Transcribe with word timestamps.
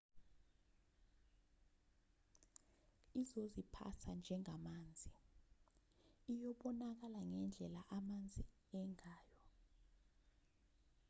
izoziphatha 3.21 4.09
njengamanzi 4.21 5.09
iyabonakala 6.31 7.19
ngendlela 7.29 7.81
amanzi 7.97 8.43
angayo 8.79 9.37